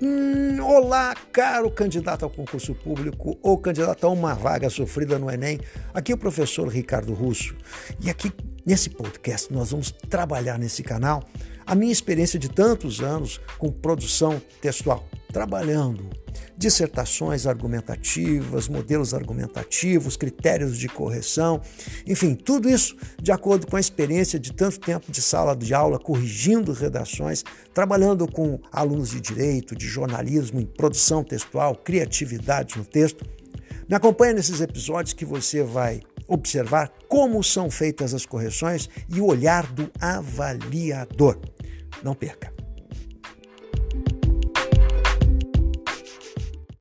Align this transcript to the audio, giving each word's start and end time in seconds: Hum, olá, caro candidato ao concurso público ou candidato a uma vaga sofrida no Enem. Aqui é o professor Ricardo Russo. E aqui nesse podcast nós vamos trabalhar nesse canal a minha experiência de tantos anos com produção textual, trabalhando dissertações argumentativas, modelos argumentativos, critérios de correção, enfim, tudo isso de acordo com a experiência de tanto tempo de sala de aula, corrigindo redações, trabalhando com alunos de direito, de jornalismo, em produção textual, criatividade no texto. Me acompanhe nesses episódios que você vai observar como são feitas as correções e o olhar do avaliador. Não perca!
Hum, 0.00 0.60
olá, 0.62 1.14
caro 1.32 1.70
candidato 1.70 2.22
ao 2.22 2.30
concurso 2.30 2.74
público 2.74 3.38
ou 3.42 3.56
candidato 3.56 4.06
a 4.06 4.10
uma 4.10 4.34
vaga 4.34 4.68
sofrida 4.68 5.18
no 5.18 5.30
Enem. 5.30 5.58
Aqui 5.94 6.12
é 6.12 6.14
o 6.14 6.18
professor 6.18 6.68
Ricardo 6.68 7.14
Russo. 7.14 7.56
E 7.98 8.10
aqui 8.10 8.30
nesse 8.64 8.90
podcast 8.90 9.50
nós 9.50 9.70
vamos 9.70 9.90
trabalhar 9.90 10.58
nesse 10.58 10.82
canal 10.82 11.24
a 11.64 11.74
minha 11.74 11.92
experiência 11.92 12.38
de 12.38 12.50
tantos 12.50 13.00
anos 13.00 13.40
com 13.56 13.72
produção 13.72 14.40
textual, 14.60 15.08
trabalhando 15.36 16.08
dissertações 16.56 17.46
argumentativas, 17.46 18.68
modelos 18.68 19.12
argumentativos, 19.12 20.16
critérios 20.16 20.78
de 20.78 20.88
correção, 20.88 21.60
enfim, 22.06 22.34
tudo 22.34 22.70
isso 22.70 22.96
de 23.20 23.30
acordo 23.30 23.66
com 23.66 23.76
a 23.76 23.80
experiência 23.80 24.40
de 24.40 24.50
tanto 24.54 24.80
tempo 24.80 25.12
de 25.12 25.20
sala 25.20 25.54
de 25.54 25.74
aula, 25.74 25.98
corrigindo 25.98 26.72
redações, 26.72 27.44
trabalhando 27.74 28.26
com 28.26 28.58
alunos 28.72 29.10
de 29.10 29.20
direito, 29.20 29.76
de 29.76 29.86
jornalismo, 29.86 30.58
em 30.58 30.64
produção 30.64 31.22
textual, 31.22 31.76
criatividade 31.76 32.78
no 32.78 32.84
texto. 32.86 33.22
Me 33.86 33.94
acompanhe 33.94 34.32
nesses 34.32 34.62
episódios 34.62 35.12
que 35.12 35.26
você 35.26 35.62
vai 35.62 36.00
observar 36.26 36.90
como 37.10 37.44
são 37.44 37.70
feitas 37.70 38.14
as 38.14 38.24
correções 38.24 38.88
e 39.14 39.20
o 39.20 39.26
olhar 39.26 39.70
do 39.70 39.90
avaliador. 40.00 41.38
Não 42.02 42.14
perca! 42.14 42.65